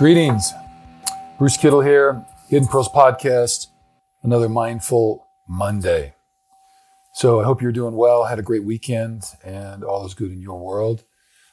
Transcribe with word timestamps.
Greetings. 0.00 0.54
Bruce 1.38 1.58
Kittle 1.58 1.82
here, 1.82 2.24
Hidden 2.48 2.68
Pearls 2.68 2.88
Podcast, 2.88 3.66
another 4.22 4.48
Mindful 4.48 5.26
Monday. 5.46 6.14
So 7.12 7.38
I 7.38 7.44
hope 7.44 7.60
you're 7.60 7.70
doing 7.70 7.94
well, 7.94 8.24
had 8.24 8.38
a 8.38 8.42
great 8.42 8.64
weekend, 8.64 9.24
and 9.44 9.84
all 9.84 10.06
is 10.06 10.14
good 10.14 10.32
in 10.32 10.40
your 10.40 10.58
world. 10.58 11.04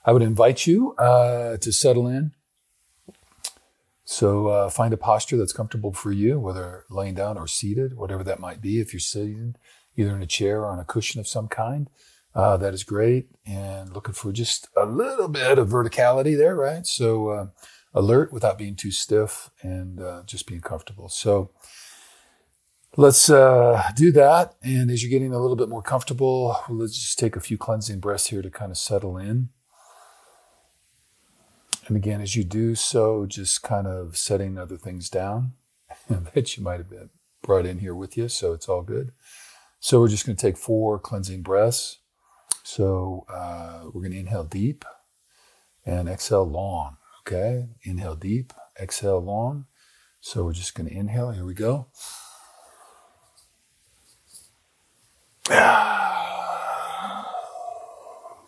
I 0.06 0.14
would 0.14 0.22
invite 0.22 0.66
you 0.66 0.96
uh, 0.96 1.58
to 1.58 1.74
settle 1.74 2.08
in. 2.08 2.32
So 4.06 4.48
uh, 4.48 4.70
find 4.70 4.94
a 4.94 4.98
posture 4.98 5.36
that's 5.36 5.52
comfortable 5.52 5.92
for 5.92 6.14
you, 6.14 6.40
whether 6.40 6.86
laying 6.90 7.16
down 7.16 7.38
or 7.38 7.48
seated, 7.48 7.98
whatever 7.98 8.24
that 8.24 8.40
might 8.40 8.62
be. 8.62 8.80
If 8.80 8.94
you're 8.94 9.02
sitting 9.02 9.56
either 9.98 10.16
in 10.16 10.22
a 10.22 10.26
chair 10.26 10.62
or 10.62 10.68
on 10.68 10.80
a 10.80 10.86
cushion 10.86 11.20
of 11.20 11.28
some 11.28 11.50
kind, 11.50 11.90
uh, 12.34 12.56
that 12.56 12.74
is 12.74 12.86
great. 12.86 13.28
And 13.46 13.92
looking 13.94 14.14
for 14.14 14.32
just 14.32 14.70
a 14.78 14.86
little 14.86 15.28
bit 15.28 15.60
of 15.60 15.68
verticality 15.68 16.38
there, 16.38 16.56
right? 16.56 16.88
So 16.88 17.28
uh, 17.28 17.48
alert 17.98 18.32
without 18.32 18.58
being 18.58 18.76
too 18.76 18.92
stiff 18.92 19.50
and 19.62 20.00
uh, 20.00 20.24
just 20.26 20.48
being 20.48 20.62
comfortable. 20.62 21.10
So 21.10 21.52
let's 22.96 23.30
uh, 23.30 23.82
do 23.96 24.12
that. 24.12 24.56
And 24.62 24.92
as 24.92 25.04
you're 25.04 25.10
getting 25.10 25.34
a 25.34 25.40
little 25.40 25.56
bit 25.56 25.70
more 25.70 25.82
comfortable, 25.82 26.58
let's 26.70 26.98
just 26.98 27.20
take 27.20 27.36
a 27.36 27.42
few 27.42 27.58
cleansing 27.58 28.00
breaths 28.00 28.28
here 28.28 28.42
to 28.42 28.50
kind 28.50 28.72
of 28.72 28.78
settle 28.78 29.18
in. 29.18 29.50
And 31.88 31.98
again, 31.98 32.22
as 32.22 32.36
you 32.36 32.44
do 32.44 32.76
so, 32.76 33.26
just 33.26 33.64
kind 33.64 33.88
of 33.88 34.18
setting 34.18 34.58
other 34.58 34.78
things 34.78 35.10
down 35.10 35.54
that 36.10 36.56
you 36.56 36.64
might 36.64 36.78
have 36.78 36.90
been 36.90 37.10
brought 37.42 37.66
in 37.66 37.80
here 37.80 37.96
with 37.96 38.18
you. 38.18 38.28
So 38.28 38.54
it's 38.54 38.70
all 38.70 38.84
good. 38.84 39.12
So 39.80 40.00
we're 40.00 40.10
just 40.10 40.26
going 40.26 40.36
to 40.36 40.42
take 40.42 40.58
four 40.58 41.00
cleansing 41.00 41.44
breaths. 41.44 42.00
So 42.64 43.26
uh, 43.30 43.86
we're 43.86 44.02
going 44.02 44.12
to 44.12 44.20
inhale 44.20 44.44
deep 44.44 44.84
and 45.86 46.10
exhale 46.10 46.44
long. 46.44 46.98
Okay, 47.28 47.68
inhale 47.84 48.16
deep, 48.16 48.54
exhale 48.80 49.20
long. 49.20 49.66
So 50.22 50.46
we're 50.46 50.54
just 50.54 50.76
going 50.76 50.88
to 50.88 50.96
inhale. 50.96 51.32
Here 51.32 51.44
we 51.44 51.54
go. 51.54 51.88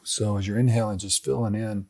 So 0.02 0.38
as 0.38 0.48
you're 0.48 0.58
inhaling, 0.58 0.98
just 0.98 1.24
filling 1.24 1.54
in, 1.54 1.86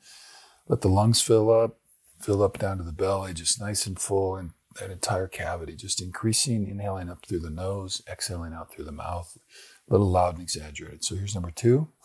let 0.68 0.81
the 0.81 0.90
lungs 0.90 1.22
fill 1.22 1.50
up, 1.50 1.80
fill 2.20 2.44
up 2.44 2.58
down 2.58 2.78
to 2.78 2.84
the 2.84 2.92
belly, 2.92 3.34
just 3.34 3.62
nice 3.62 3.86
and 3.86 3.98
full, 3.98 4.36
and 4.36 4.52
that 4.78 4.92
entire 4.92 5.30
cavity, 5.30 5.78
just 5.78 6.02
increasing, 6.02 6.68
inhaling 6.68 7.09
up 7.09 7.26
through 7.26 7.40
the 7.40 7.50
nose, 7.50 8.02
exhaling 8.12 8.52
out 8.52 8.74
through 8.74 8.84
the 8.84 8.92
mouth, 8.92 9.38
a 9.88 9.94
little 9.94 10.12
loud 10.12 10.34
and 10.34 10.44
exaggerated. 10.44 11.06
So 11.06 11.16
here's 11.16 11.34
number 11.34 11.52
two. 11.52 11.88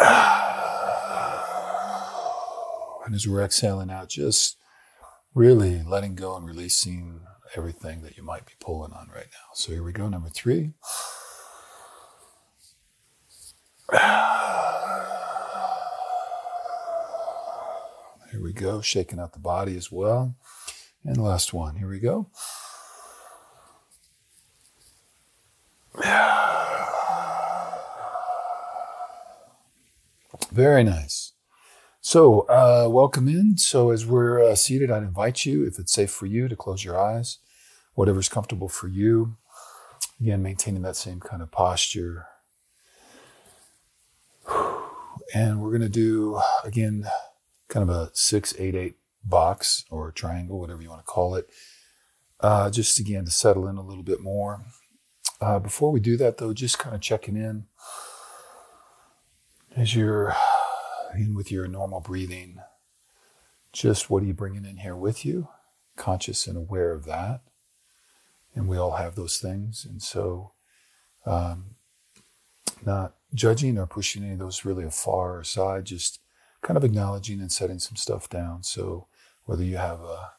Ah. 0.00 0.77
And 3.08 3.14
as 3.14 3.26
we're 3.26 3.42
exhaling 3.42 3.90
out, 3.90 4.10
just 4.10 4.58
really 5.34 5.82
letting 5.82 6.14
go 6.14 6.36
and 6.36 6.46
releasing 6.46 7.22
everything 7.56 8.02
that 8.02 8.18
you 8.18 8.22
might 8.22 8.44
be 8.44 8.52
pulling 8.60 8.92
on 8.92 9.08
right 9.08 9.28
now. 9.32 9.54
So 9.54 9.72
here 9.72 9.82
we 9.82 9.92
go, 9.92 10.10
number 10.10 10.28
three. 10.28 10.74
Here 18.30 18.42
we 18.42 18.52
go, 18.52 18.82
shaking 18.82 19.18
out 19.18 19.32
the 19.32 19.38
body 19.38 19.74
as 19.74 19.90
well. 19.90 20.36
And 21.02 21.16
last 21.16 21.54
one, 21.54 21.76
here 21.76 21.88
we 21.88 22.00
go. 22.00 22.28
Very 30.52 30.84
nice. 30.84 31.32
So, 32.00 32.42
uh, 32.42 32.86
welcome 32.88 33.26
in. 33.26 33.58
So, 33.58 33.90
as 33.90 34.06
we're 34.06 34.40
uh, 34.40 34.54
seated, 34.54 34.90
I'd 34.90 35.02
invite 35.02 35.44
you, 35.44 35.66
if 35.66 35.80
it's 35.80 35.92
safe 35.92 36.10
for 36.10 36.26
you, 36.26 36.46
to 36.46 36.54
close 36.54 36.84
your 36.84 36.98
eyes, 36.98 37.38
whatever's 37.94 38.28
comfortable 38.28 38.68
for 38.68 38.86
you. 38.86 39.36
Again, 40.20 40.42
maintaining 40.42 40.82
that 40.82 40.94
same 40.94 41.18
kind 41.18 41.42
of 41.42 41.50
posture. 41.50 42.26
And 45.34 45.60
we're 45.60 45.70
going 45.70 45.82
to 45.82 45.88
do, 45.88 46.40
again, 46.64 47.04
kind 47.66 47.88
of 47.88 47.94
a 47.94 48.10
six, 48.14 48.54
eight, 48.58 48.76
eight 48.76 48.96
box 49.24 49.84
or 49.90 50.12
triangle, 50.12 50.60
whatever 50.60 50.80
you 50.80 50.88
want 50.88 51.04
to 51.04 51.12
call 51.12 51.34
it. 51.34 51.50
Uh, 52.40 52.70
just 52.70 53.00
again 53.00 53.24
to 53.24 53.30
settle 53.32 53.66
in 53.66 53.76
a 53.76 53.82
little 53.82 54.04
bit 54.04 54.20
more. 54.20 54.64
Uh, 55.40 55.58
before 55.58 55.90
we 55.90 55.98
do 55.98 56.16
that, 56.16 56.38
though, 56.38 56.54
just 56.54 56.78
kind 56.78 56.94
of 56.94 57.00
checking 57.00 57.36
in 57.36 57.66
as 59.76 59.94
you're 59.94 60.34
in 61.14 61.34
with 61.34 61.50
your 61.50 61.66
normal 61.68 62.00
breathing, 62.00 62.58
just 63.72 64.10
what 64.10 64.22
are 64.22 64.26
you 64.26 64.34
bringing 64.34 64.64
in 64.64 64.78
here 64.78 64.96
with 64.96 65.24
you? 65.24 65.48
Conscious 65.96 66.46
and 66.46 66.56
aware 66.56 66.92
of 66.92 67.04
that. 67.04 67.42
And 68.54 68.68
we 68.68 68.76
all 68.76 68.96
have 68.96 69.14
those 69.14 69.38
things. 69.38 69.84
And 69.88 70.02
so, 70.02 70.52
um, 71.26 71.76
not 72.84 73.14
judging 73.34 73.78
or 73.78 73.86
pushing 73.86 74.22
any 74.22 74.32
of 74.32 74.38
those 74.38 74.64
really 74.64 74.84
afar 74.84 75.40
aside, 75.40 75.84
just 75.84 76.20
kind 76.62 76.76
of 76.76 76.84
acknowledging 76.84 77.40
and 77.40 77.52
setting 77.52 77.78
some 77.78 77.96
stuff 77.96 78.28
down. 78.28 78.62
So, 78.62 79.06
whether 79.44 79.64
you 79.64 79.76
have 79.76 80.00
a 80.00 80.32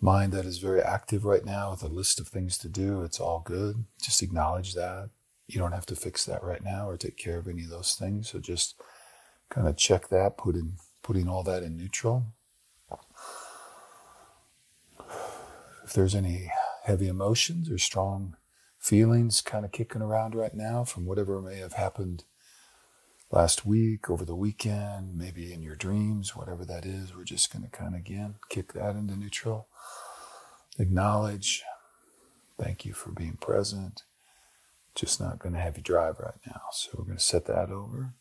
mind 0.00 0.32
that 0.32 0.44
is 0.44 0.58
very 0.58 0.82
active 0.82 1.24
right 1.24 1.44
now 1.44 1.70
with 1.70 1.82
a 1.82 1.88
list 1.88 2.20
of 2.20 2.28
things 2.28 2.58
to 2.58 2.68
do, 2.68 3.02
it's 3.02 3.20
all 3.20 3.40
good. 3.44 3.84
Just 4.00 4.22
acknowledge 4.22 4.74
that. 4.74 5.10
You 5.46 5.58
don't 5.60 5.72
have 5.72 5.86
to 5.86 5.96
fix 5.96 6.24
that 6.24 6.42
right 6.42 6.62
now 6.62 6.88
or 6.88 6.96
take 6.96 7.16
care 7.16 7.38
of 7.38 7.48
any 7.48 7.62
of 7.62 7.70
those 7.70 7.94
things. 7.94 8.30
So, 8.30 8.38
just 8.38 8.80
kind 9.50 9.68
of 9.68 9.76
check 9.76 10.08
that, 10.08 10.36
putting 10.36 10.78
putting 11.02 11.28
all 11.28 11.42
that 11.44 11.62
in 11.62 11.76
neutral. 11.76 12.24
If 15.84 15.92
there's 15.92 16.14
any 16.14 16.50
heavy 16.84 17.06
emotions 17.06 17.70
or 17.70 17.78
strong 17.78 18.36
feelings 18.78 19.40
kind 19.40 19.64
of 19.64 19.72
kicking 19.72 20.02
around 20.02 20.34
right 20.34 20.54
now 20.54 20.84
from 20.84 21.06
whatever 21.06 21.40
may 21.40 21.58
have 21.58 21.74
happened 21.74 22.24
last 23.30 23.66
week, 23.66 24.08
over 24.10 24.24
the 24.24 24.34
weekend, 24.34 25.16
maybe 25.16 25.52
in 25.52 25.62
your 25.62 25.76
dreams, 25.76 26.34
whatever 26.34 26.64
that 26.64 26.84
is, 26.84 27.14
we're 27.14 27.24
just 27.24 27.52
going 27.52 27.64
to 27.64 27.70
kind 27.70 27.94
of 27.94 28.00
again 28.00 28.36
kick 28.48 28.72
that 28.72 28.96
into 28.96 29.16
neutral. 29.16 29.68
Acknowledge. 30.78 31.62
Thank 32.60 32.84
you 32.84 32.92
for 32.92 33.10
being 33.10 33.36
present. 33.40 34.02
Just 34.94 35.20
not 35.20 35.38
going 35.38 35.54
to 35.54 35.60
have 35.60 35.76
you 35.76 35.82
drive 35.82 36.18
right 36.18 36.40
now. 36.46 36.62
So 36.72 36.90
we're 36.94 37.04
going 37.04 37.18
to 37.18 37.22
set 37.22 37.44
that 37.46 37.70
over. 37.70 38.14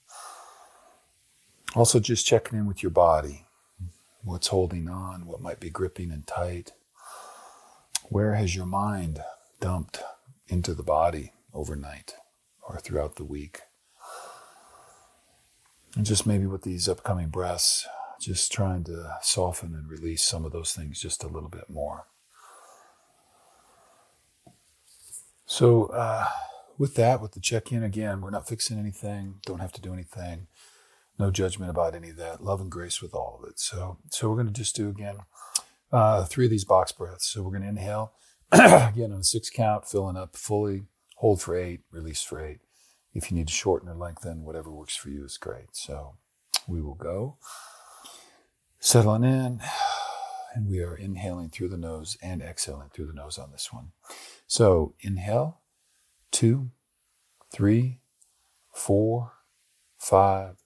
Also, 1.75 2.00
just 2.00 2.25
checking 2.25 2.58
in 2.58 2.66
with 2.66 2.81
your 2.81 2.90
body. 2.90 3.47
What's 4.24 4.47
holding 4.47 4.88
on? 4.88 5.25
What 5.25 5.41
might 5.41 5.59
be 5.59 5.69
gripping 5.69 6.09
and 6.09 6.25
tight? 6.25 6.72
Where 8.06 8.36
has 8.36 8.56
your 8.56 8.66
mind 8.66 9.22
dumped 9.59 10.02
into 10.47 10.74
the 10.74 10.84
body 10.84 11.34
overnight 11.53 12.16
or 12.68 12.80
throughout 12.80 13.18
the 13.18 13.25
week? 13.25 13.59
And 15.97 16.06
just 16.06 16.25
maybe 16.25 16.46
with 16.46 16.62
these 16.62 16.88
upcoming 16.88 17.28
breaths, 17.28 17.86
just 18.22 18.53
trying 18.53 18.86
to 18.86 19.18
soften 19.22 19.74
and 19.75 19.90
release 19.90 20.24
some 20.24 20.46
of 20.46 20.53
those 20.53 20.74
things 20.74 21.02
just 21.02 21.25
a 21.25 21.28
little 21.28 21.50
bit 21.50 21.69
more. 21.69 22.06
So, 25.45 25.88
uh, 25.88 26.28
with 26.78 26.95
that, 26.95 27.21
with 27.21 27.33
the 27.33 27.42
check 27.42 27.74
in 27.74 27.83
again, 27.83 28.21
we're 28.21 28.30
not 28.30 28.48
fixing 28.48 28.80
anything, 28.80 29.36
don't 29.45 29.60
have 29.60 29.74
to 29.74 29.81
do 29.81 29.94
anything 29.94 30.48
no 31.17 31.31
judgment 31.31 31.69
about 31.69 31.95
any 31.95 32.09
of 32.09 32.17
that. 32.17 32.44
Love 32.44 32.62
and 32.62 32.71
grace 32.71 33.01
with 33.01 33.13
all 33.13 33.39
of 33.41 33.50
it. 33.50 33.59
So, 33.59 33.97
so 34.09 34.29
we're 34.29 34.35
going 34.35 34.47
to 34.47 34.53
just 34.53 34.75
do 34.75 34.89
again 34.89 35.17
uh, 35.91 36.25
three 36.25 36.45
of 36.45 36.51
these 36.51 36.65
box 36.65 36.91
breaths. 36.91 37.27
So 37.27 37.41
we're 37.41 37.51
going 37.51 37.63
to 37.63 37.69
inhale 37.69 38.13
again 38.51 39.12
on 39.12 39.19
a 39.19 39.23
six 39.23 39.50
count, 39.50 39.88
filling 39.88 40.17
up 40.17 40.35
fully, 40.35 40.83
hold 41.17 41.41
for 41.41 41.57
eight, 41.57 41.81
release 41.91 42.21
for 42.21 42.44
eight. 42.44 42.59
If 43.13 43.31
you 43.31 43.38
need 43.38 43.47
to 43.47 43.53
shorten 43.53 43.88
or 43.88 43.95
lengthen, 43.95 44.44
whatever 44.44 44.69
works 44.69 44.95
for 44.95 45.09
you 45.09 45.23
is 45.23 45.38
great. 45.38 45.67
So 45.73 46.15
we 46.67 46.81
will 46.81 46.95
go 46.95 47.38
settling 48.79 49.23
in, 49.23 49.61
and 50.53 50.68
we 50.68 50.81
are 50.81 50.95
inhaling 50.95 51.50
through 51.50 51.69
the 51.69 51.77
nose 51.77 52.18
and 52.21 52.41
exhaling 52.41 52.89
through 52.94 53.07
the 53.07 53.13
nose 53.13 53.38
on 53.38 53.51
this 53.51 53.71
one. 53.71 53.91
So 54.47 54.94
inhale, 55.00 55.61
two, 56.31 56.71
three, 57.51 58.00
four, 58.73 59.31
five 59.97 60.57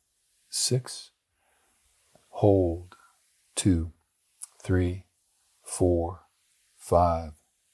six. 0.50 1.12
Hold. 2.30 2.96
Two, 3.56 3.92
three, 4.64 5.06
four, 5.62 6.22
five, 6.78 7.34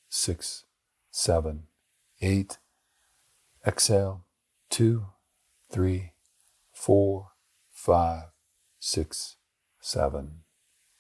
six, 0.10 0.66
seven, 1.12 1.68
eight. 2.22 2.58
Exhale. 3.66 4.26
Two, 4.70 5.08
three, 5.72 6.14
four, 6.74 7.30
five, 7.72 8.30
six, 8.80 9.38
seven, 9.80 10.42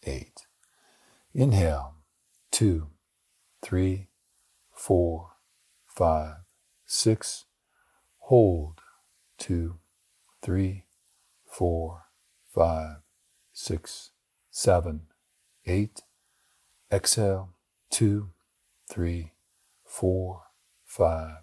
eight. 0.03 0.47
Inhale. 1.33 1.95
Two, 2.51 2.91
three, 3.61 4.09
four, 4.71 5.31
five, 5.87 6.35
six. 6.85 7.45
Hold. 8.19 8.81
Two, 9.37 9.79
three, 10.41 10.84
four, 11.57 12.03
five, 12.53 12.97
six, 13.53 14.11
seven, 14.51 15.03
eight. 15.65 16.01
Exhale, 16.91 17.53
two, 17.89 18.31
three, 18.91 19.31
four, 19.85 20.41
five, 20.83 21.37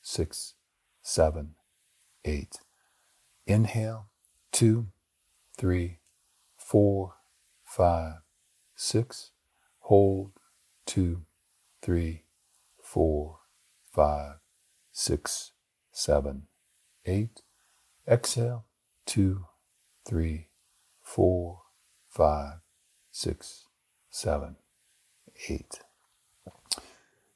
six, 0.00 0.54
seven, 1.00 1.54
eight. 2.24 2.56
Inhale, 3.46 4.08
two, 4.50 4.88
three, 5.56 6.00
four, 6.56 7.14
five, 7.62 8.14
six. 8.74 9.30
Hold, 9.82 10.32
two, 10.86 11.22
three, 11.82 12.24
four, 12.82 13.38
five, 13.94 14.38
six, 14.90 15.52
seven, 15.92 16.48
eight. 17.06 17.42
Exhale, 18.08 18.64
two, 19.06 19.46
three, 20.04 20.48
four, 21.00 21.62
five, 22.08 22.54
six, 23.10 23.66
seven, 24.10 24.56
eight. 25.48 25.80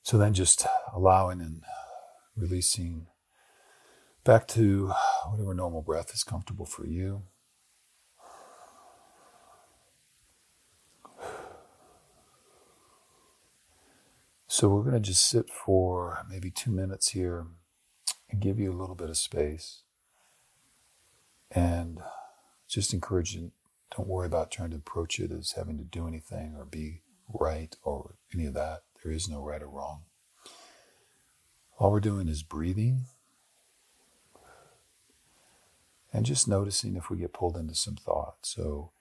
So 0.02 0.18
then 0.18 0.34
just 0.34 0.66
allowing 0.94 1.40
and 1.40 1.62
releasing 2.36 3.06
back 4.24 4.46
to 4.48 4.92
whatever 5.28 5.54
normal 5.54 5.82
breath 5.82 6.12
is 6.14 6.24
comfortable 6.24 6.66
for 6.66 6.86
you. 6.86 7.22
So 14.48 14.68
we're 14.68 14.82
going 14.82 14.94
to 14.94 15.00
just 15.00 15.28
sit 15.28 15.50
for 15.50 16.24
maybe 16.30 16.50
two 16.50 16.70
minutes 16.70 17.10
here 17.10 17.46
and 18.30 18.40
give 18.40 18.58
you 18.58 18.72
a 18.72 18.78
little 18.78 18.94
bit 18.94 19.10
of 19.10 19.18
space. 19.18 19.82
And 21.50 22.00
just 22.68 22.92
encourage 22.92 23.34
you, 23.34 23.52
don't 23.96 24.08
worry 24.08 24.26
about 24.26 24.50
trying 24.50 24.70
to 24.70 24.76
approach 24.76 25.18
it 25.20 25.30
as 25.30 25.52
having 25.52 25.78
to 25.78 25.84
do 25.84 26.06
anything 26.08 26.54
or 26.56 26.64
be 26.64 27.02
right 27.32 27.76
or 27.82 28.16
any 28.34 28.46
of 28.46 28.54
that. 28.54 28.82
There 29.02 29.12
is 29.12 29.28
no 29.28 29.42
right 29.42 29.62
or 29.62 29.68
wrong. 29.68 30.02
All 31.78 31.92
we're 31.92 32.00
doing 32.00 32.28
is 32.28 32.42
breathing 32.42 33.04
and 36.12 36.24
just 36.24 36.48
noticing 36.48 36.96
if 36.96 37.10
we 37.10 37.18
get 37.18 37.34
pulled 37.34 37.56
into 37.56 37.74
some 37.74 37.96
thought. 37.96 38.36
So 38.42 38.92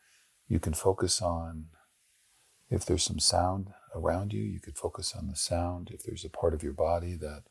you 0.48 0.60
can 0.60 0.74
focus 0.74 1.22
on 1.22 1.68
if 2.70 2.86
there's 2.86 3.04
some 3.04 3.20
sound 3.20 3.74
around 3.96 4.34
you, 4.34 4.44
you 4.44 4.60
could 4.60 4.78
focus 4.78 5.16
on 5.16 5.28
the 5.28 5.36
sound. 5.36 5.92
If 5.94 6.04
there's 6.04 6.26
a 6.26 6.30
part 6.30 6.54
of 6.54 6.64
your 6.64 6.74
body 6.74 7.16
that 7.16 7.44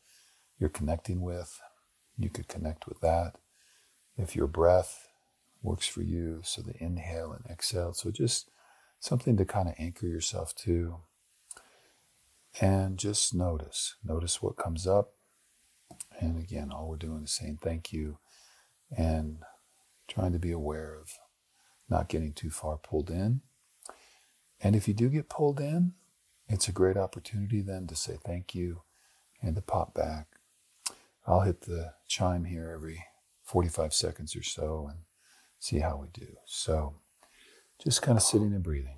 you're 0.59 0.69
connecting 0.69 1.21
with, 1.21 1.59
you 2.17 2.29
could 2.29 2.47
connect 2.47 2.87
with 2.87 3.01
that. 3.01 3.37
If 4.17 4.35
your 4.35 4.47
breath 4.47 5.04
works 5.65 5.87
for 5.87 6.01
you, 6.01 6.41
so 6.43 6.61
the 6.61 6.81
inhale 6.81 7.33
and 7.33 7.45
exhale. 7.49 7.93
So 7.93 8.11
just 8.11 8.49
something 8.99 9.35
to 9.37 9.45
kind 9.45 9.67
of 9.67 9.75
anchor 9.77 10.07
yourself 10.07 10.55
to. 10.55 10.97
And 12.61 12.97
just 12.97 13.33
notice. 13.33 13.95
Notice 14.03 14.41
what 14.41 14.55
comes 14.55 14.87
up. 14.87 15.13
And 16.19 16.39
again, 16.39 16.71
all 16.71 16.87
we're 16.87 16.95
doing 16.95 17.23
is 17.23 17.31
saying 17.31 17.59
thank 17.61 17.91
you 17.91 18.19
and 18.95 19.39
trying 20.07 20.31
to 20.31 20.39
be 20.39 20.51
aware 20.51 20.95
of 20.95 21.19
not 21.89 22.07
getting 22.07 22.31
too 22.33 22.49
far 22.49 22.77
pulled 22.77 23.09
in. 23.09 23.41
And 24.61 24.75
if 24.75 24.87
you 24.87 24.93
do 24.93 25.09
get 25.09 25.29
pulled 25.29 25.59
in, 25.59 25.93
it's 26.47 26.67
a 26.67 26.73
great 26.73 26.97
opportunity 26.97 27.61
then 27.61 27.87
to 27.87 27.95
say 27.95 28.17
thank 28.23 28.55
you 28.55 28.83
and 29.41 29.55
to 29.55 29.61
pop 29.61 29.93
back. 29.93 30.27
I'll 31.27 31.41
hit 31.41 31.61
the 31.61 31.93
chime 32.07 32.45
here 32.45 32.71
every 32.73 33.03
45 33.43 33.93
seconds 33.93 34.35
or 34.35 34.43
so 34.43 34.87
and 34.89 34.99
see 35.65 35.79
how 35.79 35.97
we 35.97 36.07
do. 36.13 36.27
So 36.45 36.93
just 37.83 38.01
kind 38.03 38.17
of 38.17 38.23
sitting 38.23 38.53
and 38.53 38.63
breathing. 38.63 38.97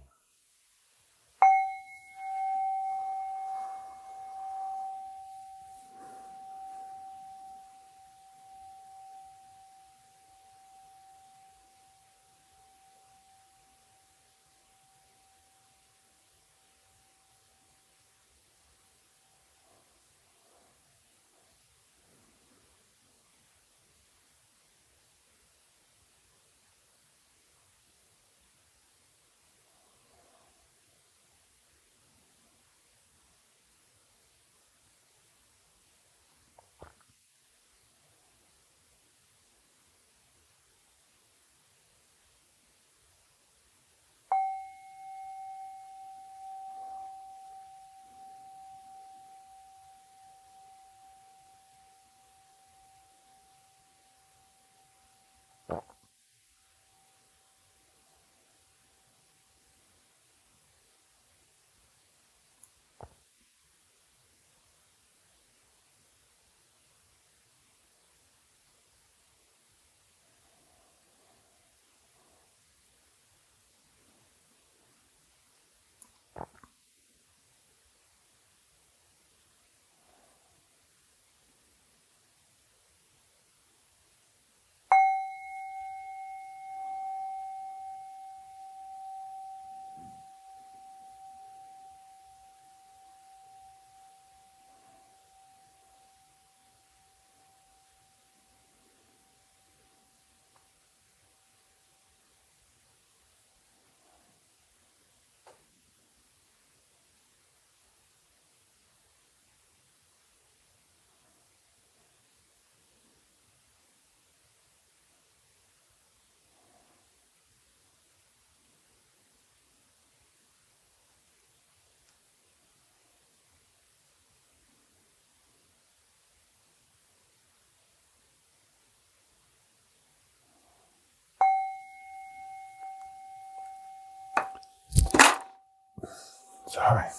Sorry. 136.77 137.09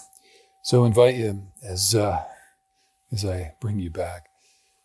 So 0.63 0.85
invite 0.85 1.15
you 1.15 1.47
as 1.61 1.93
uh, 1.93 2.23
as 3.11 3.25
I 3.25 3.55
bring 3.59 3.77
you 3.77 3.89
back, 3.89 4.29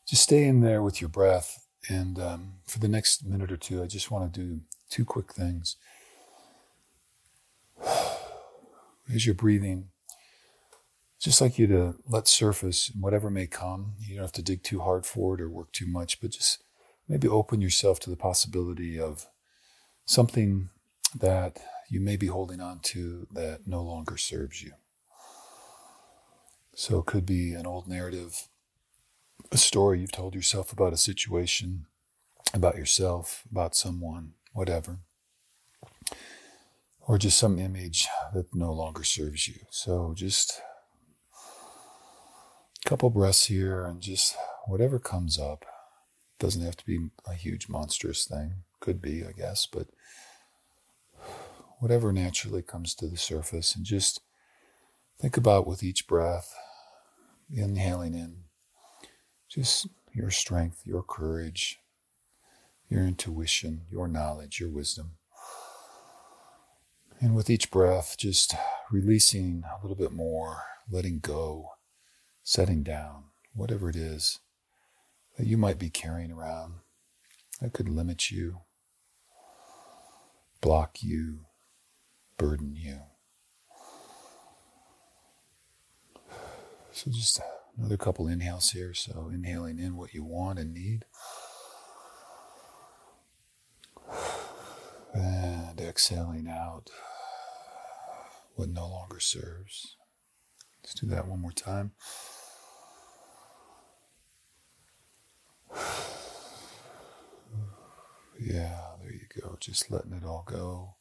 just 0.04 0.24
stay 0.24 0.44
in 0.44 0.62
there 0.62 0.82
with 0.82 1.00
your 1.00 1.08
breath. 1.08 1.64
And 1.88 2.18
um, 2.18 2.54
for 2.66 2.80
the 2.80 2.88
next 2.88 3.24
minute 3.24 3.52
or 3.52 3.56
two, 3.56 3.84
I 3.84 3.86
just 3.86 4.10
want 4.10 4.32
to 4.32 4.40
do 4.40 4.60
two 4.90 5.04
quick 5.04 5.32
things. 5.32 5.76
As 9.14 9.26
you're 9.26 9.34
breathing, 9.34 9.90
just 11.20 11.40
like 11.42 11.58
you 11.58 11.66
to 11.66 11.96
let 12.08 12.26
surface 12.26 12.90
whatever 12.98 13.30
may 13.30 13.46
come. 13.46 13.92
You 14.00 14.16
don't 14.16 14.24
have 14.24 14.32
to 14.32 14.42
dig 14.42 14.62
too 14.62 14.80
hard 14.80 15.04
for 15.04 15.34
it 15.34 15.42
or 15.42 15.50
work 15.50 15.72
too 15.72 15.86
much, 15.86 16.20
but 16.22 16.30
just 16.30 16.64
maybe 17.06 17.28
open 17.28 17.60
yourself 17.60 18.00
to 18.00 18.10
the 18.10 18.16
possibility 18.16 18.98
of 18.98 19.26
something 20.06 20.70
that 21.14 21.60
you 21.90 22.00
may 22.00 22.16
be 22.16 22.26
holding 22.26 22.60
on 22.60 22.80
to 22.80 23.26
that 23.32 23.66
no 23.66 23.82
longer 23.82 24.16
serves 24.16 24.62
you. 24.62 24.72
So 26.74 26.98
it 26.98 27.06
could 27.06 27.24
be 27.26 27.54
an 27.54 27.66
old 27.66 27.86
narrative, 27.86 28.48
a 29.52 29.56
story 29.56 30.00
you've 30.00 30.12
told 30.12 30.34
yourself 30.34 30.72
about 30.72 30.92
a 30.92 30.96
situation, 30.96 31.86
about 32.52 32.76
yourself, 32.76 33.44
about 33.50 33.76
someone, 33.76 34.34
whatever. 34.52 34.98
or 37.06 37.18
just 37.18 37.38
some 37.38 37.58
image 37.58 38.08
that 38.32 38.54
no 38.54 38.72
longer 38.72 39.04
serves 39.04 39.46
you. 39.48 39.60
So 39.70 40.14
just 40.16 40.60
a 42.84 42.88
couple 42.88 43.10
breaths 43.10 43.46
here 43.46 43.84
and 43.84 44.00
just 44.00 44.36
whatever 44.66 44.98
comes 44.98 45.38
up. 45.38 45.64
Doesn't 46.38 46.62
have 46.64 46.76
to 46.76 46.86
be 46.86 47.08
a 47.26 47.34
huge 47.34 47.68
monstrous 47.68 48.26
thing. 48.26 48.54
Could 48.80 49.00
be, 49.00 49.24
I 49.24 49.32
guess, 49.32 49.66
but 49.66 49.88
whatever 51.80 52.12
naturally 52.12 52.62
comes 52.62 52.94
to 52.94 53.08
the 53.08 53.16
surface 53.16 53.74
and 53.74 53.84
just 53.84 54.20
think 55.20 55.36
about 55.36 55.66
with 55.66 55.82
each 55.82 56.06
breath, 56.06 56.54
inhaling 57.50 58.14
in 58.14 58.44
just 59.48 59.86
your 60.12 60.30
strength, 60.30 60.82
your 60.84 61.02
courage, 61.02 61.80
your 62.88 63.02
intuition, 63.02 63.82
your 63.90 64.08
knowledge, 64.08 64.60
your 64.60 64.70
wisdom. 64.70 65.12
And 67.20 67.34
with 67.34 67.48
each 67.48 67.70
breath, 67.70 68.16
just 68.18 68.54
releasing 68.90 69.62
a 69.64 69.80
little 69.82 69.96
bit 69.96 70.12
more, 70.12 70.62
letting 70.90 71.20
go, 71.20 71.70
setting 72.42 72.82
down, 72.82 73.24
whatever 73.54 73.88
it 73.88 73.96
is 73.96 74.40
that 75.36 75.46
you 75.46 75.56
might 75.56 75.78
be 75.78 75.90
carrying 75.90 76.30
around 76.30 76.74
that 77.60 77.72
could 77.72 77.88
limit 77.88 78.30
you, 78.30 78.60
block 80.60 81.02
you, 81.02 81.46
burden 82.36 82.74
you. 82.76 83.00
So 86.92 87.10
just 87.10 87.40
another 87.76 87.96
couple 87.96 88.28
inhales 88.28 88.70
here. 88.70 88.94
So 88.94 89.30
inhaling 89.32 89.78
in 89.78 89.96
what 89.96 90.14
you 90.14 90.22
want 90.24 90.58
and 90.58 90.72
need. 90.72 91.04
And 95.12 95.80
exhaling 95.80 96.48
out 96.48 96.90
what 98.54 98.68
no 98.68 98.88
longer 98.88 99.20
serves. 99.20 99.96
Let's 100.82 100.94
do 100.94 101.06
that 101.08 101.26
one 101.26 101.40
more 101.40 101.52
time. 101.52 101.92
Yeah, 108.38 108.80
there 109.00 109.12
you 109.12 109.26
go. 109.40 109.56
Just 109.60 109.90
letting 109.90 110.12
it 110.12 110.24
all 110.24 110.44
go. 110.46 110.96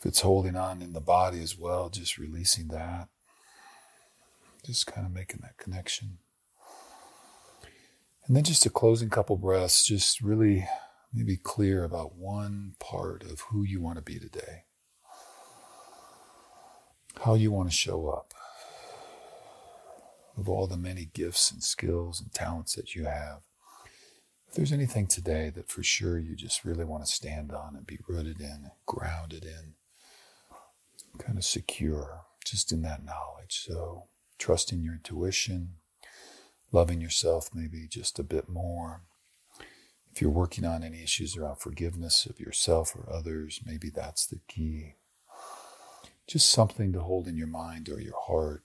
If 0.00 0.06
it's 0.06 0.20
holding 0.20 0.56
on 0.56 0.80
in 0.80 0.94
the 0.94 1.00
body 1.00 1.42
as 1.42 1.58
well, 1.58 1.90
just 1.90 2.16
releasing 2.16 2.68
that. 2.68 3.08
Just 4.64 4.86
kind 4.86 5.06
of 5.06 5.12
making 5.12 5.40
that 5.42 5.58
connection. 5.58 6.18
And 8.26 8.34
then 8.34 8.44
just 8.44 8.64
a 8.64 8.70
closing 8.70 9.10
couple 9.10 9.36
breaths, 9.36 9.84
just 9.84 10.22
really 10.22 10.66
maybe 11.12 11.36
clear 11.36 11.84
about 11.84 12.16
one 12.16 12.76
part 12.78 13.22
of 13.24 13.40
who 13.50 13.62
you 13.62 13.82
want 13.82 13.96
to 13.96 14.02
be 14.02 14.18
today, 14.18 14.64
how 17.22 17.34
you 17.34 17.50
want 17.50 17.68
to 17.68 17.76
show 17.76 18.08
up, 18.08 18.32
of 20.38 20.48
all 20.48 20.66
the 20.66 20.78
many 20.78 21.10
gifts 21.12 21.50
and 21.50 21.62
skills 21.62 22.22
and 22.22 22.32
talents 22.32 22.74
that 22.74 22.94
you 22.94 23.04
have. 23.04 23.40
If 24.48 24.54
there's 24.54 24.72
anything 24.72 25.08
today 25.08 25.50
that 25.54 25.68
for 25.68 25.82
sure 25.82 26.18
you 26.18 26.34
just 26.36 26.64
really 26.64 26.84
want 26.84 27.04
to 27.04 27.12
stand 27.12 27.52
on 27.52 27.76
and 27.76 27.86
be 27.86 27.98
rooted 28.08 28.40
in, 28.40 28.70
grounded 28.86 29.44
in, 29.44 29.74
kind 31.18 31.38
of 31.38 31.44
secure 31.44 32.22
just 32.44 32.72
in 32.72 32.82
that 32.82 33.04
knowledge. 33.04 33.64
So 33.66 34.04
trusting 34.38 34.82
your 34.82 34.94
intuition, 34.94 35.74
loving 36.72 37.00
yourself 37.00 37.50
maybe 37.54 37.86
just 37.88 38.18
a 38.18 38.24
bit 38.24 38.48
more. 38.48 39.02
If 40.12 40.20
you're 40.20 40.30
working 40.30 40.64
on 40.64 40.82
any 40.82 41.02
issues 41.02 41.36
around 41.36 41.56
forgiveness 41.56 42.26
of 42.26 42.40
yourself 42.40 42.96
or 42.96 43.12
others, 43.12 43.60
maybe 43.64 43.90
that's 43.90 44.26
the 44.26 44.40
key. 44.48 44.94
Just 46.26 46.50
something 46.50 46.92
to 46.92 47.00
hold 47.00 47.28
in 47.28 47.36
your 47.36 47.46
mind 47.46 47.88
or 47.88 48.00
your 48.00 48.18
heart. 48.26 48.64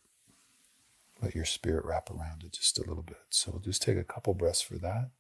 Let 1.22 1.36
your 1.36 1.46
spirit 1.46 1.86
wrap 1.86 2.10
around 2.10 2.44
it 2.44 2.54
just 2.54 2.78
a 2.78 2.84
little 2.84 3.04
bit. 3.04 3.22
So 3.30 3.52
we'll 3.52 3.62
just 3.62 3.82
take 3.82 3.98
a 3.98 4.04
couple 4.04 4.34
breaths 4.34 4.62
for 4.62 4.78
that. 4.80 5.12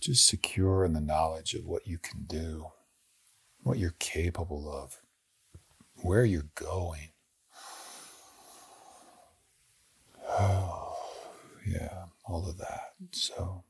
Just 0.00 0.26
secure 0.26 0.84
in 0.84 0.92
the 0.92 1.00
knowledge 1.00 1.54
of 1.54 1.66
what 1.66 1.86
you 1.86 1.98
can 1.98 2.24
do 2.24 2.68
what 3.62 3.78
you're 3.78 3.94
capable 3.98 4.70
of, 4.72 5.00
where 6.02 6.24
you're 6.24 6.48
going. 6.54 7.10
Oh, 10.28 10.96
yeah, 11.66 12.04
all 12.26 12.48
of 12.48 12.58
that. 12.58 12.92
So, 13.12 13.64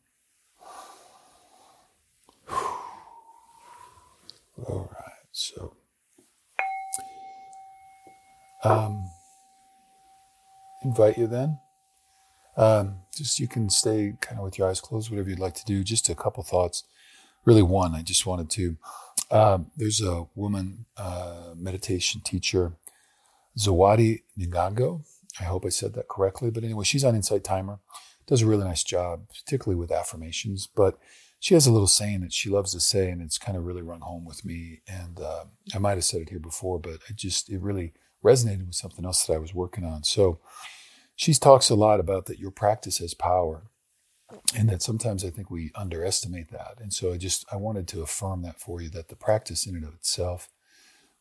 all 2.50 2.80
right. 4.66 5.12
So, 5.32 5.76
um, 8.64 9.10
invite 10.82 11.18
you 11.18 11.26
then. 11.26 11.58
Um, 12.56 12.96
just 13.14 13.38
you 13.38 13.46
can 13.46 13.70
stay 13.70 14.14
kind 14.20 14.38
of 14.38 14.44
with 14.44 14.58
your 14.58 14.68
eyes 14.68 14.80
closed, 14.80 15.10
whatever 15.10 15.30
you'd 15.30 15.38
like 15.38 15.54
to 15.54 15.64
do. 15.64 15.84
Just 15.84 16.08
a 16.08 16.14
couple 16.14 16.42
thoughts. 16.42 16.84
Really, 17.44 17.62
one, 17.62 17.94
I 17.94 18.02
just 18.02 18.26
wanted 18.26 18.50
to 18.50 18.76
um, 19.30 19.70
there's 19.76 20.00
a 20.00 20.26
woman 20.34 20.86
uh, 20.96 21.54
meditation 21.56 22.20
teacher, 22.24 22.72
Zawadi 23.58 24.22
Ngango. 24.38 25.02
I 25.40 25.44
hope 25.44 25.64
I 25.64 25.70
said 25.70 25.94
that 25.94 26.08
correctly. 26.08 26.50
But 26.50 26.64
anyway, 26.64 26.84
she's 26.84 27.04
on 27.04 27.14
Insight 27.14 27.44
Timer, 27.44 27.78
does 28.26 28.42
a 28.42 28.46
really 28.46 28.64
nice 28.64 28.82
job, 28.82 29.28
particularly 29.28 29.78
with 29.78 29.92
affirmations. 29.92 30.66
But 30.66 30.98
she 31.40 31.54
has 31.54 31.66
a 31.66 31.72
little 31.72 31.86
saying 31.86 32.20
that 32.22 32.32
she 32.32 32.50
loves 32.50 32.72
to 32.72 32.80
say, 32.80 33.10
and 33.10 33.22
it's 33.22 33.38
kind 33.38 33.56
of 33.56 33.64
really 33.64 33.82
rung 33.82 34.00
home 34.00 34.24
with 34.24 34.44
me. 34.44 34.80
And 34.88 35.20
uh, 35.20 35.44
I 35.74 35.78
might 35.78 35.94
have 35.94 36.04
said 36.04 36.22
it 36.22 36.30
here 36.30 36.40
before, 36.40 36.80
but 36.80 36.94
it 37.08 37.16
just, 37.16 37.50
it 37.50 37.60
really 37.60 37.92
resonated 38.24 38.66
with 38.66 38.74
something 38.74 39.04
else 39.04 39.24
that 39.26 39.34
I 39.34 39.38
was 39.38 39.54
working 39.54 39.84
on. 39.84 40.02
So 40.04 40.40
she 41.14 41.32
talks 41.34 41.70
a 41.70 41.74
lot 41.74 42.00
about 42.00 42.26
that 42.26 42.38
your 42.38 42.50
practice 42.50 42.98
has 42.98 43.14
power 43.14 43.64
and 44.56 44.68
that 44.68 44.82
sometimes 44.82 45.24
I 45.24 45.30
think 45.30 45.50
we 45.50 45.70
underestimate 45.74 46.50
that. 46.50 46.78
And 46.80 46.92
so 46.92 47.12
I 47.12 47.16
just 47.18 47.44
I 47.52 47.56
wanted 47.56 47.86
to 47.88 48.02
affirm 48.02 48.42
that 48.42 48.60
for 48.60 48.80
you 48.80 48.88
that 48.90 49.08
the 49.08 49.16
practice 49.16 49.66
in 49.66 49.74
and 49.76 49.84
of 49.84 49.94
itself, 49.94 50.48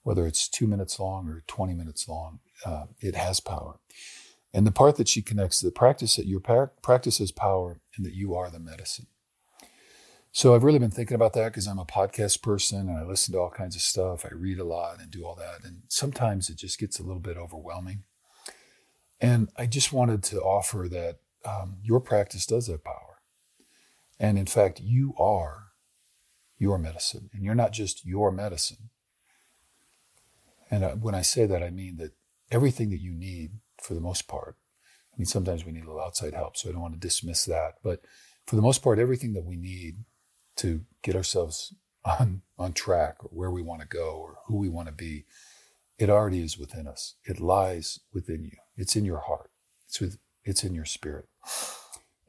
whether 0.04 0.26
it's 0.26 0.48
two 0.48 0.68
minutes 0.68 1.00
long 1.00 1.28
or 1.28 1.44
twenty 1.48 1.74
minutes 1.74 2.08
long, 2.08 2.40
uh, 2.66 2.86
it 3.00 3.16
has 3.16 3.40
power. 3.40 3.80
And 4.54 4.66
the 4.66 4.72
part 4.72 4.96
that 4.96 5.10
she 5.10 5.22
connects 5.22 5.60
to 5.60 5.66
the 5.66 5.72
practice 5.72 6.16
that 6.16 6.26
your 6.26 6.40
practice 6.82 7.18
has 7.18 7.32
power 7.32 7.82
and 7.96 8.06
that 8.06 8.14
you 8.14 8.34
are 8.34 8.50
the 8.50 8.60
medicine. 8.60 9.08
So 10.32 10.54
I've 10.54 10.64
really 10.64 10.80
been 10.80 10.92
thinking 10.92 11.16
about 11.16 11.34
that 11.34 11.46
because 11.46 11.68
I'm 11.68 11.80
a 11.80 11.86
podcast 11.86 12.42
person 12.42 12.90
and 12.90 12.98
I 12.98 13.04
listen 13.04 13.34
to 13.34 13.40
all 13.40 13.50
kinds 13.50 13.76
of 13.76 13.82
stuff. 13.82 14.26
I 14.26 14.34
read 14.34 14.60
a 14.60 14.64
lot 14.64 15.00
and 15.02 15.12
do 15.12 15.26
all 15.26 15.36
that, 15.36 15.66
and 15.66 15.82
sometimes 15.90 16.50
it 16.50 16.58
just 16.58 16.80
gets 16.80 17.00
a 17.00 17.04
little 17.04 17.20
bit 17.20 17.38
overwhelming. 17.38 18.04
And 19.20 19.50
I 19.58 19.66
just 19.66 19.92
wanted 19.92 20.24
to 20.24 20.40
offer 20.42 20.88
that 20.90 21.18
um, 21.44 21.78
your 21.82 22.00
practice 22.00 22.46
does 22.46 22.68
have 22.68 22.84
power. 22.84 22.97
And 24.20 24.38
in 24.38 24.46
fact, 24.46 24.80
you 24.80 25.14
are 25.20 25.68
your 26.58 26.78
medicine, 26.78 27.30
and 27.34 27.44
you're 27.44 27.56
not 27.56 27.72
just 27.72 28.06
your 28.06 28.32
medicine. 28.32 28.90
And 30.72 30.84
uh, 30.84 30.92
when 30.92 31.16
I 31.16 31.22
say 31.22 31.46
that, 31.46 31.64
I 31.64 31.70
mean 31.70 31.98
that 31.98 32.14
everything 32.52 32.90
that 32.90 33.02
you 33.02 33.14
need, 33.14 33.52
for 33.82 33.94
the 33.94 34.02
most 34.02 34.28
part, 34.28 34.58
I 35.14 35.18
mean, 35.18 35.26
sometimes 35.26 35.66
we 35.66 35.72
need 35.72 35.84
a 35.84 35.88
little 35.88 36.02
outside 36.02 36.34
help, 36.34 36.58
so 36.58 36.70
I 36.70 36.72
don't 36.72 36.82
want 36.82 36.94
to 36.94 37.00
dismiss 37.00 37.46
that. 37.46 37.76
But 37.84 38.02
for 38.46 38.56
the 38.56 38.62
most 38.62 38.84
part, 38.84 39.00
everything 39.00 39.34
that 39.34 39.46
we 39.46 39.56
need 39.56 40.04
to 40.58 40.82
get 41.04 41.16
ourselves 41.16 41.74
on, 42.04 42.42
on 42.58 42.74
track 42.74 43.24
or 43.24 43.30
where 43.30 43.52
we 43.52 43.62
want 43.62 43.82
to 43.82 43.88
go 43.88 44.16
or 44.16 44.40
who 44.48 44.58
we 44.58 44.70
want 44.70 44.88
to 44.88 44.94
be, 44.94 45.26
it 45.98 46.10
already 46.10 46.44
is 46.44 46.58
within 46.58 46.88
us. 46.88 47.16
It 47.24 47.40
lies 47.40 48.00
within 48.14 48.44
you. 48.44 48.58
It's 48.76 48.96
in 48.96 49.06
your 49.06 49.20
heart. 49.20 49.52
It's 49.88 50.00
with, 50.00 50.18
it's 50.44 50.64
in 50.64 50.74
your 50.74 50.86
spirit. 50.86 51.26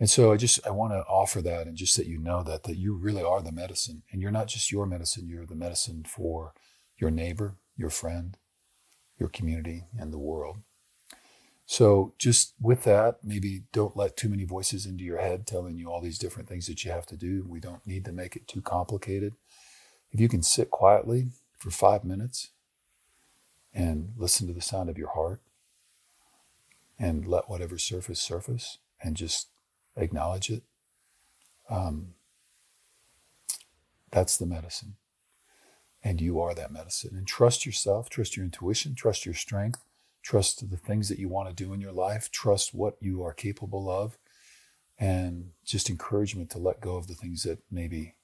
And 0.01 0.09
so 0.09 0.33
I 0.33 0.37
just 0.37 0.65
I 0.67 0.71
want 0.71 0.93
to 0.93 1.01
offer 1.09 1.43
that 1.43 1.67
and 1.67 1.77
just 1.77 1.97
that 1.97 2.07
you 2.07 2.19
know 2.19 2.43
that 2.45 2.65
that 2.65 2.77
you 2.77 2.95
really 2.95 3.23
are 3.23 3.43
the 3.43 3.53
medicine 3.53 4.03
and 4.13 4.23
you're 4.23 4.31
not 4.31 4.47
just 4.47 4.71
your 4.71 4.87
medicine, 4.87 5.29
you're 5.29 5.47
the 5.47 5.57
medicine 5.57 6.05
for 6.05 6.55
your 6.97 7.11
neighbor, 7.11 7.57
your 7.77 7.91
friend, 7.91 8.37
your 9.19 9.29
community 9.29 9.87
and 9.99 10.13
the 10.13 10.19
world. 10.19 10.59
So 11.67 12.15
just 12.17 12.55
with 12.61 12.85
that, 12.85 13.19
maybe 13.23 13.65
don't 13.73 13.97
let 13.97 14.17
too 14.17 14.29
many 14.31 14.45
voices 14.45 14.87
into 14.87 15.05
your 15.05 15.19
head 15.19 15.47
telling 15.47 15.77
you 15.77 15.91
all 15.91 16.01
these 16.01 16.19
different 16.19 16.49
things 16.49 16.67
that 16.67 16.83
you 16.83 16.91
have 16.91 17.05
to 17.07 17.17
do. 17.17 17.45
We 17.47 17.61
don't 17.61 17.87
need 17.87 18.07
to 18.07 18.13
make 18.13 18.37
it 18.37 18.49
too 18.49 18.63
complicated. 18.63 19.35
If 20.11 20.19
you 20.19 20.29
can 20.29 20.43
sit 20.43 20.71
quietly 20.71 21.29
for 21.59 21.71
5 21.71 22.05
minutes 22.05 22.53
and 23.75 24.15
listen 24.17 24.47
to 24.47 24.55
the 24.55 24.63
sound 24.63 24.89
of 24.89 24.97
your 24.97 25.11
heart 25.11 25.43
and 26.99 27.27
let 27.27 27.51
whatever 27.51 27.77
surface 27.77 28.21
surface 28.21 28.79
and 29.03 29.15
just 29.15 29.49
acknowledge 29.99 30.51
it. 30.51 30.63
Um, 31.69 32.15
that's 34.11 34.37
the 34.37 34.47
medicine. 34.47 34.97
And 36.03 36.21
you 36.21 36.41
are 36.41 36.55
that 36.55 36.73
medicine. 36.73 37.15
And 37.15 37.27
trust 37.27 37.67
yourself, 37.67 38.09
trust 38.09 38.37
your 38.37 38.45
intuition, 38.45 38.95
trust 38.95 39.27
your 39.27 39.35
strength, 39.35 39.85
trust 40.23 40.71
the 40.71 40.77
things 40.77 41.09
that 41.09 41.19
you 41.19 41.29
want 41.29 41.49
to 41.49 41.55
do 41.55 41.73
in 41.73 41.81
your 41.81 41.93
life, 41.93 42.31
trust 42.31 42.73
what 42.73 42.97
you 43.01 43.23
are 43.23 43.35
capable 43.35 43.91
of, 43.91 44.17
and 44.99 45.51
just 45.65 45.91
encouragement 45.91 46.51
to 46.51 46.59
let 46.59 46.81
go 46.81 46.97
of 46.97 47.07
the 47.07 47.15
things 47.15 47.43
that 47.43 47.59
maybe 47.71 48.15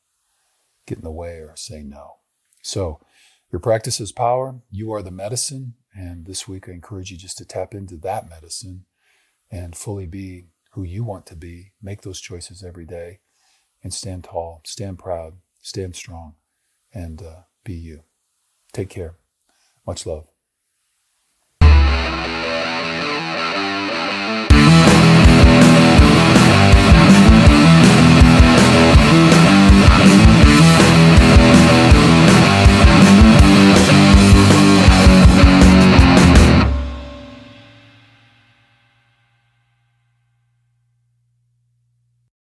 get 0.87 0.99
in 0.99 1.05
the 1.05 1.11
way 1.11 1.39
or 1.39 1.55
say 1.57 1.83
no. 1.83 2.17
So, 2.63 3.01
your 3.53 3.61
practice 3.61 4.01
is 4.01 4.11
power. 4.11 4.57
You 4.71 4.93
are 4.93 5.03
the 5.03 5.13
medicine. 5.13 5.75
And 5.95 6.27
this 6.27 6.49
week, 6.49 6.69
I 6.69 6.73
encourage 6.73 7.13
you 7.13 7.17
just 7.17 7.39
to 7.39 7.45
tap 7.45 7.73
into 7.73 7.97
that 7.99 8.29
medicine 8.29 8.87
and 9.49 9.77
fully 9.77 10.07
be 10.07 10.47
who 10.75 10.83
you 10.83 11.05
want 11.05 11.25
to 11.27 11.37
be. 11.37 11.73
Make 11.81 12.03
those 12.03 12.21
choices 12.21 12.63
every 12.65 12.85
day 12.85 13.21
and 13.83 13.95
stand 13.95 14.25
tall, 14.25 14.61
stand 14.65 14.99
proud, 14.99 15.35
stand 15.63 15.95
strong, 15.95 16.35
and 16.93 17.23
uh, 17.23 17.43
be 17.65 17.75
you. 17.75 18.03
Take 18.73 18.89
care. 18.89 19.15
Much 19.87 20.05
love. 20.05 20.34